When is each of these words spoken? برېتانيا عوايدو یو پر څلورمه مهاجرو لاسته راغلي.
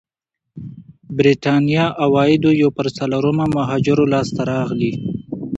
برېتانيا 1.17 1.85
عوايدو 2.03 2.51
یو 2.61 2.69
پر 2.77 2.87
څلورمه 2.97 3.45
مهاجرو 3.55 4.05
لاسته 4.13 4.41
راغلي. 4.51 4.93